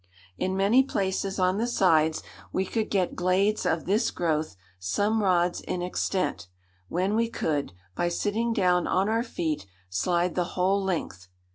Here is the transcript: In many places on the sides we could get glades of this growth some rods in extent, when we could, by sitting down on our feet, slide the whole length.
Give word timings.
In 0.35 0.57
many 0.57 0.81
places 0.81 1.37
on 1.37 1.59
the 1.59 1.67
sides 1.67 2.23
we 2.51 2.65
could 2.65 2.89
get 2.89 3.15
glades 3.15 3.67
of 3.67 3.85
this 3.85 4.09
growth 4.09 4.55
some 4.79 5.21
rods 5.21 5.61
in 5.61 5.83
extent, 5.83 6.47
when 6.87 7.13
we 7.15 7.29
could, 7.29 7.73
by 7.93 8.09
sitting 8.09 8.51
down 8.51 8.87
on 8.87 9.07
our 9.09 9.21
feet, 9.21 9.67
slide 9.91 10.33
the 10.33 10.43
whole 10.57 10.83
length. 10.83 11.27